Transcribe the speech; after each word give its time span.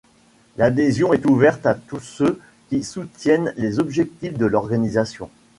L'adhésion 0.57 1.13
est 1.13 1.27
ouverte 1.27 1.67
à 1.67 1.75
tous 1.75 1.99
ceux 1.99 2.39
qui 2.69 2.81
soutiennent 2.81 3.53
les 3.55 3.77
objectifs 3.77 4.35
de 4.35 4.47
l'organisation. 4.47 5.29